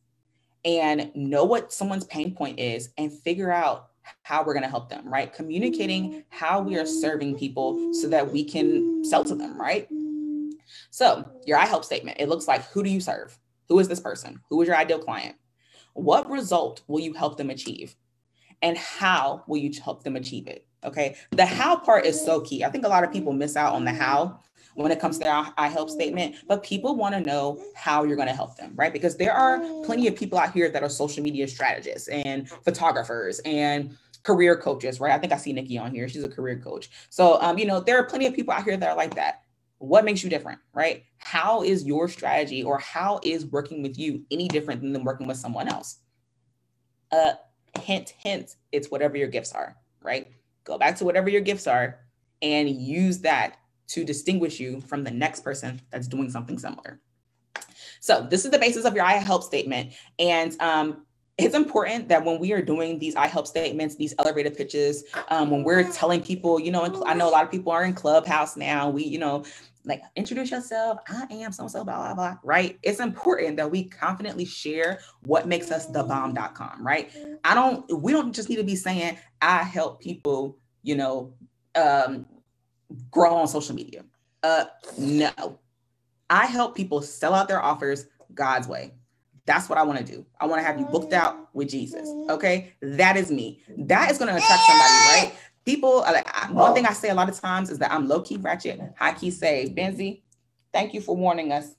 [0.65, 3.91] and know what someone's pain point is and figure out
[4.23, 5.33] how we're going to help them, right?
[5.33, 6.21] Communicating mm-hmm.
[6.31, 9.89] how we are serving people so that we can sell to them, right?
[10.91, 13.39] So, your I help statement, it looks like who do you serve?
[13.69, 14.41] Who is this person?
[14.49, 15.37] Who is your ideal client?
[15.95, 17.97] What result will you help them achieve?
[18.63, 20.67] And how will you help them achieve it?
[20.85, 21.17] Okay.
[21.33, 22.65] The how part is so key.
[22.65, 24.41] I think a lot of people miss out on the how
[24.77, 28.17] when it comes to our I help statement, but people want to know how you're
[28.17, 28.93] going to help them, right?
[28.93, 33.41] Because there are plenty of people out here that are social media strategists and photographers
[33.45, 35.13] and career coaches, right?
[35.13, 36.09] I think I see Nikki on here.
[36.09, 36.91] She's a career coach.
[37.11, 39.43] So, um, you know, there are plenty of people out here that are like that.
[39.79, 41.05] What makes you different, right?
[41.19, 45.37] How is your strategy or how is working with you any different than working with
[45.39, 45.99] someone else?
[47.11, 47.33] Uh,
[47.81, 50.29] hint, hint, it's whatever your gifts are, right?
[50.65, 52.01] Go back to whatever your gifts are
[52.43, 53.57] and use that
[53.89, 57.01] to distinguish you from the next person that's doing something similar.
[58.01, 59.93] So this is the basis of your I help statement.
[60.19, 61.07] And um,
[61.39, 65.51] it's important that when we are doing these I help statements, these elevator pitches, um,
[65.51, 68.57] when we're telling people, you know, I know a lot of people are in Clubhouse
[68.57, 68.89] now.
[68.91, 69.45] We, you know,
[69.85, 70.99] like introduce yourself.
[71.09, 72.37] I am so so blah blah blah.
[72.43, 72.79] Right.
[72.83, 76.85] It's important that we confidently share what makes us the bomb.com.
[76.87, 77.13] Right.
[77.45, 78.03] I don't.
[78.03, 80.59] We don't just need to be saying I help people.
[80.83, 81.35] You know,
[81.75, 82.27] um,
[83.11, 84.05] grow on social media.
[84.43, 84.67] Uh,
[84.99, 85.59] no.
[86.29, 88.93] I help people sell out their offers God's way.
[89.47, 90.27] That's what I want to do.
[90.41, 92.09] I want to have you booked out with Jesus.
[92.29, 92.73] Okay.
[92.83, 93.63] That is me.
[93.79, 95.33] That is going to attract somebody, right?
[95.65, 98.37] People, like one thing I say a lot of times is that I'm low key
[98.37, 100.23] ratchet, high key say, Benzie,
[100.73, 101.75] thank you for warning us.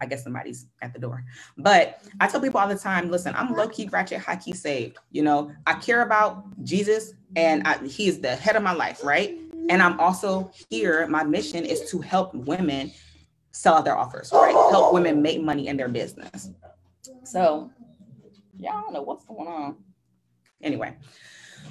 [0.00, 1.24] I guess somebody's at the door.
[1.56, 4.98] But I tell people all the time, listen, I'm low key ratchet, high key saved.
[5.10, 9.02] You know, I care about Jesus and I, he is the head of my life,
[9.04, 9.38] right?
[9.68, 11.06] And I'm also here.
[11.06, 12.92] My mission is to help women
[13.52, 14.52] sell out their offers, right?
[14.52, 16.50] Help women make money in their business.
[17.24, 17.70] So,
[18.56, 19.76] yeah, I don't know what's going on.
[20.62, 20.96] Anyway,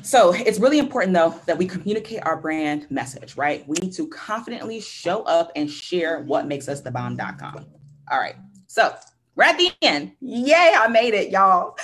[0.01, 3.67] so it's really important though that we communicate our brand message, right?
[3.67, 7.65] We need to confidently show up and share what makes us the bomb.com.
[8.11, 8.35] All right.
[8.67, 8.95] So
[9.35, 10.13] we're at the end.
[10.19, 11.77] Yay, I made it, y'all.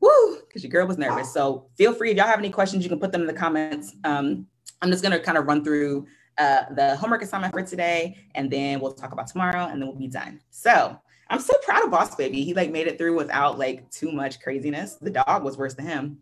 [0.00, 1.32] Woo, because your girl was nervous.
[1.32, 3.94] So feel free if y'all have any questions, you can put them in the comments.
[4.04, 4.46] Um,
[4.82, 6.06] I'm just gonna kind of run through
[6.38, 9.98] uh, the homework assignment for today, and then we'll talk about tomorrow, and then we'll
[9.98, 10.40] be done.
[10.50, 12.44] So I'm so proud of Boss Baby.
[12.44, 14.96] He like made it through without like too much craziness.
[14.96, 16.18] The dog was worse than him.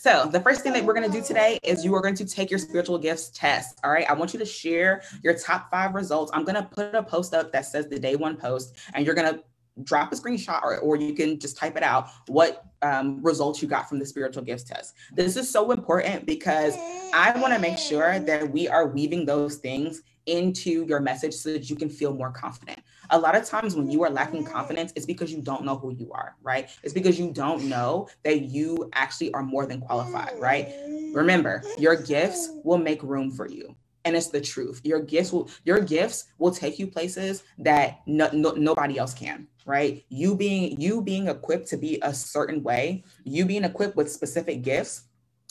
[0.00, 2.24] So the first thing that we're going to do today is you are going to
[2.24, 3.80] take your spiritual gifts test.
[3.82, 4.08] All right.
[4.08, 6.30] I want you to share your top five results.
[6.32, 9.16] I'm going to put a post up that says the day one post, and you're
[9.16, 9.42] going to
[9.84, 13.68] drop a screenshot or, or you can just type it out what um, results you
[13.68, 14.94] got from the spiritual gifts test.
[15.12, 16.74] This is so important because
[17.12, 21.52] I want to make sure that we are weaving those things into your message so
[21.52, 22.78] that you can feel more confident.
[23.10, 25.94] A lot of times when you are lacking confidence, it's because you don't know who
[25.94, 26.68] you are, right?
[26.82, 30.68] It's because you don't know that you actually are more than qualified, right?
[31.14, 35.50] Remember, your gifts will make room for you and it's the truth your gifts will
[35.64, 40.04] your gifts will take you places that no, no, nobody else can right?
[40.08, 44.62] You being you being equipped to be a certain way you being equipped with specific
[44.62, 45.04] gifts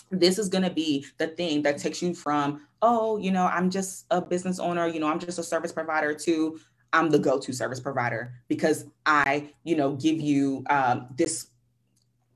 [0.10, 3.70] this is going to be the thing that takes you from oh you know i'm
[3.70, 6.60] just a business owner you know i'm just a service provider to
[6.94, 11.48] i'm the go-to service provider because i you know give you um, this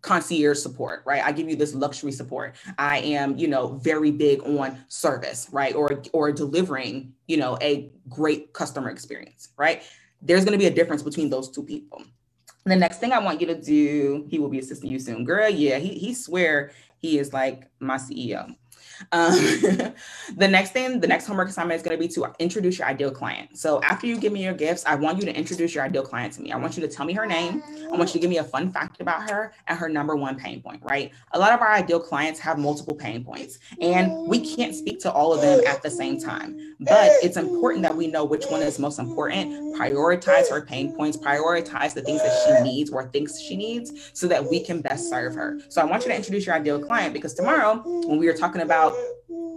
[0.01, 1.23] concierge support right?
[1.23, 2.55] I give you this luxury support.
[2.77, 5.75] I am you know very big on service right?
[5.75, 9.83] Or or delivering you know a great customer experience right
[10.21, 12.03] there's going to be a difference between those two people.
[12.65, 15.25] The next thing i want you to do he will be assisting you soon.
[15.25, 18.55] Girl yeah he, he swear he is like my ceo
[19.11, 19.33] um,
[20.35, 23.11] the next thing, the next homework assignment is going to be to introduce your ideal
[23.11, 23.57] client.
[23.57, 26.33] So after you give me your gifts, I want you to introduce your ideal client
[26.33, 26.51] to me.
[26.51, 27.63] I want you to tell me her name.
[27.91, 30.37] I want you to give me a fun fact about her and her number one
[30.37, 31.11] pain point, right?
[31.31, 35.11] A lot of our ideal clients have multiple pain points and we can't speak to
[35.11, 36.75] all of them at the same time.
[36.79, 41.17] But it's important that we know which one is most important, prioritize her pain points,
[41.17, 45.09] prioritize the things that she needs or thinks she needs so that we can best
[45.09, 45.59] serve her.
[45.69, 48.61] So I want you to introduce your ideal client because tomorrow when we are talking
[48.61, 48.90] about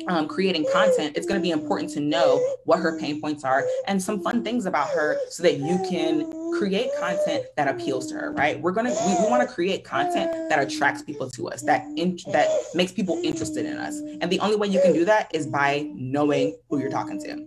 [0.08, 3.64] um, creating content, it's going to be important to know what her pain points are
[3.86, 8.14] and some fun things about her so that you can create content that appeals to
[8.14, 8.60] her, right?
[8.60, 11.84] We're going to, we, we want to create content that attracts people to us, that,
[11.96, 13.98] in, that makes people interested in us.
[14.20, 17.46] And the only way you can do that is by knowing who you're talking to.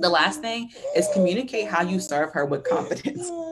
[0.00, 3.30] The last thing is communicate how you serve her with confidence.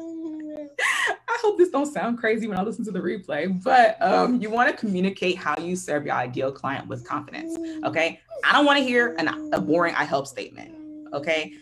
[1.48, 4.70] Hope this don't sound crazy when I listen to the replay, but um, you want
[4.70, 7.56] to communicate how you serve your ideal client with confidence.
[7.86, 8.20] Okay.
[8.44, 10.74] I don't want to hear an, a boring I help statement.
[11.14, 11.54] Okay.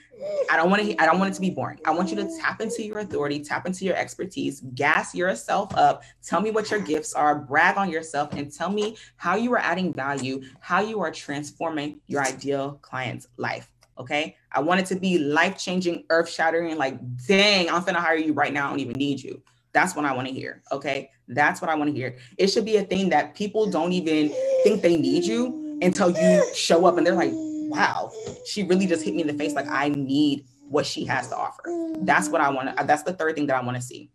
[0.51, 1.01] I don't want to.
[1.01, 1.79] I don't want it to be boring.
[1.85, 6.03] I want you to tap into your authority, tap into your expertise, gas yourself up.
[6.20, 9.61] Tell me what your gifts are, brag on yourself, and tell me how you are
[9.61, 13.70] adding value, how you are transforming your ideal client's life.
[13.99, 14.37] Okay.
[14.51, 16.77] I want it to be life changing, earth shattering.
[16.77, 18.66] Like, dang, I'm gonna hire you right now.
[18.66, 19.40] I don't even need you.
[19.76, 20.62] That's what I want to hear.
[20.72, 21.10] Okay.
[21.28, 22.16] That's what I want to hear.
[22.38, 24.30] It should be a thing that people don't even
[24.64, 28.10] think they need you until you show up and they're like, wow,
[28.46, 29.52] she really just hit me in the face.
[29.52, 31.62] Like, I need what she has to offer.
[31.98, 34.10] That's what I want to, uh, that's the third thing that I want to see.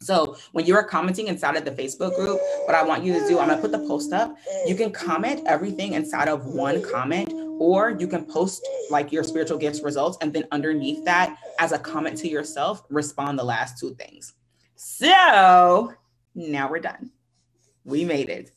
[0.00, 3.26] So when you are commenting inside of the Facebook group, what I want you to
[3.26, 4.36] do, I'm gonna put the post up.
[4.66, 9.56] You can comment everything inside of one comment, or you can post like your spiritual
[9.56, 13.94] gifts results, and then underneath that, as a comment to yourself, respond the last two
[13.94, 14.34] things.
[14.80, 15.92] So
[16.36, 17.10] now we're done.
[17.84, 18.52] We made it.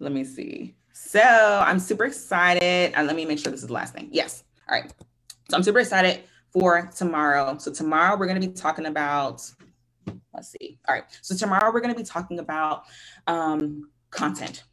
[0.00, 0.74] Let me see.
[0.92, 2.92] So I'm super excited.
[2.94, 4.10] And let me make sure this is the last thing.
[4.12, 4.44] Yes.
[4.68, 4.92] All right.
[5.48, 7.56] So I'm super excited for tomorrow.
[7.56, 9.50] So tomorrow we're going to be talking about
[10.34, 10.78] let's see.
[10.86, 11.04] All right.
[11.22, 12.82] So tomorrow we're going to be talking about
[13.26, 14.64] um, content.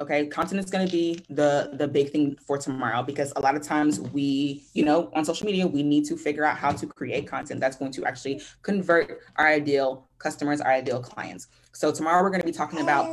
[0.00, 3.54] Okay, content is going to be the the big thing for tomorrow because a lot
[3.54, 6.86] of times we, you know, on social media we need to figure out how to
[6.86, 11.46] create content that's going to actually convert our ideal customers, our ideal clients.
[11.72, 13.06] So tomorrow we're going to be talking about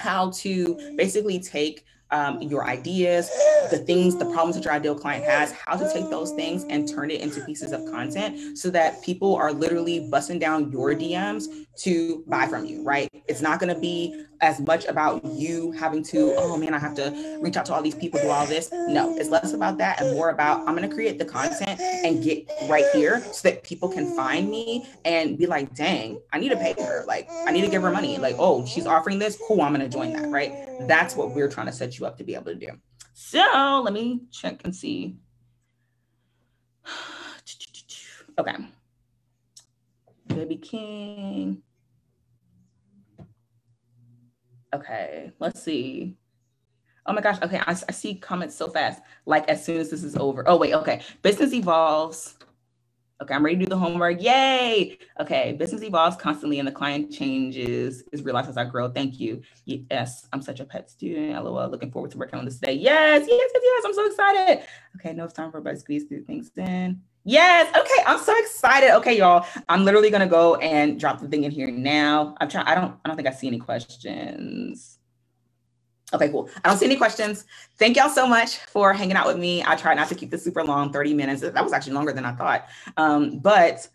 [0.00, 3.30] how to basically take um, your ideas,
[3.70, 6.88] the things, the problems that your ideal client has, how to take those things and
[6.88, 11.44] turn it into pieces of content so that people are literally busting down your DMs
[11.76, 13.08] to buy from you, right?
[13.28, 16.94] It's not going to be as much about you having to, oh man, I have
[16.94, 18.70] to reach out to all these people, do all this.
[18.72, 22.22] No, it's less about that and more about I'm going to create the content and
[22.22, 26.50] get right here so that people can find me and be like, dang, I need
[26.50, 27.04] to pay her.
[27.06, 28.18] Like, I need to give her money.
[28.18, 29.38] Like, oh, she's offering this.
[29.46, 30.52] Cool, I'm going to join that, right?
[30.86, 32.68] That's what we're trying to set you up to be able to do.
[33.14, 35.16] So let me check and see.
[38.38, 38.54] Okay.
[40.28, 41.60] Baby King.
[44.78, 46.16] Okay, let's see.
[47.06, 47.38] Oh my gosh.
[47.42, 49.02] Okay, I, I, see comments so fast.
[49.26, 50.46] Like as soon as this is over.
[50.46, 50.74] Oh wait.
[50.74, 51.00] Okay.
[51.22, 52.36] Business evolves.
[53.20, 54.22] Okay, I'm ready to do the homework.
[54.22, 54.96] Yay!
[55.18, 58.88] Okay, business evolves constantly and the client changes is realized as I grow.
[58.88, 59.42] Thank you.
[59.64, 61.42] Yes, I'm such a pet student.
[61.42, 61.68] LOL.
[61.68, 62.74] Looking forward to working on this today.
[62.74, 63.82] Yes, yes, yes, yes.
[63.84, 64.64] I'm so excited.
[64.96, 67.00] Okay, no, time for everybody to squeeze through things in.
[67.28, 67.68] Yes.
[67.76, 68.04] Okay.
[68.06, 68.96] I'm so excited.
[68.96, 69.44] Okay, y'all.
[69.68, 72.34] I'm literally gonna go and drop the thing in here now.
[72.40, 72.64] I'm trying.
[72.66, 72.94] I don't.
[73.04, 74.98] I don't think I see any questions.
[76.14, 76.48] Okay, cool.
[76.64, 77.44] I don't see any questions.
[77.78, 79.62] Thank y'all so much for hanging out with me.
[79.62, 81.42] I tried not to keep this super long, 30 minutes.
[81.42, 82.66] That was actually longer than I thought.
[82.96, 83.86] Um, but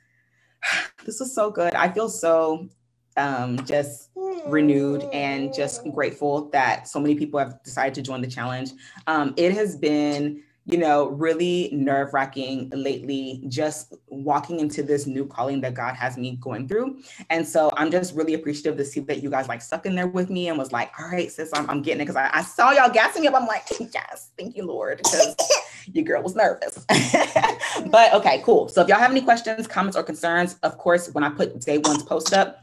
[1.03, 1.73] this was so good.
[1.73, 2.69] I feel so
[3.17, 4.11] um, just
[4.45, 8.73] renewed and just grateful that so many people have decided to join the challenge.
[9.07, 15.26] Um, it has been you know, really nerve wracking lately, just walking into this new
[15.26, 16.99] calling that God has me going through.
[17.30, 20.07] And so I'm just really appreciative to see that you guys like stuck in there
[20.07, 22.05] with me and was like, all right, sis, I'm, I'm getting it.
[22.05, 23.36] Cause I, I saw y'all gassing me up.
[23.36, 24.99] I'm like, yes, thank you, Lord.
[24.99, 25.36] Because
[25.91, 26.86] your girl was nervous.
[27.88, 28.70] but okay, cool.
[28.70, 31.80] So if y'all have any questions, comments, or concerns, of course, when I put day
[31.80, 32.62] one's post up,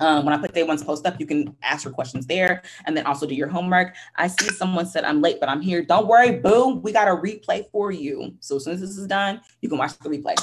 [0.00, 2.96] um, when I put day one's post up, you can ask your questions there and
[2.96, 3.94] then also do your homework.
[4.16, 5.82] I see someone said I'm late, but I'm here.
[5.82, 8.34] Don't worry, boom, we got a replay for you.
[8.40, 10.36] So as soon as this is done, you can watch the replay.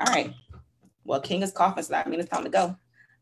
[0.00, 0.34] All right.
[1.04, 2.76] Well, King is coughing, so that means it's time to go.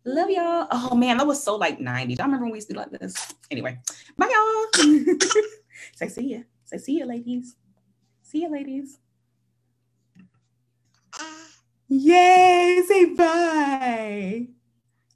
[0.04, 0.66] Love y'all.
[0.70, 2.20] Oh man, that was so like 90s.
[2.20, 3.34] I remember when we used to do like this.
[3.50, 3.78] Anyway,
[4.18, 4.86] bye y'all.
[5.96, 6.40] Say see ya.
[6.64, 7.56] Say see ya, ladies.
[8.22, 8.98] See ya, ladies.
[11.88, 14.48] Yay, say bye.